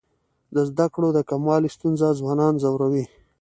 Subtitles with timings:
[0.55, 3.05] د زده کړو د کموالي ستونزه ځوانان ځوروي.